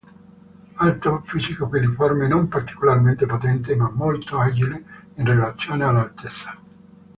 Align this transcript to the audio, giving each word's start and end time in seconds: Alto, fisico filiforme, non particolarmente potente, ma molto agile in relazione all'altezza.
Alto, 0.79 1.21
fisico 1.27 1.69
filiforme, 1.69 2.27
non 2.27 2.47
particolarmente 2.47 3.27
potente, 3.27 3.75
ma 3.75 3.87
molto 3.91 4.39
agile 4.39 4.83
in 5.13 5.25
relazione 5.25 5.83
all'altezza. 5.85 6.57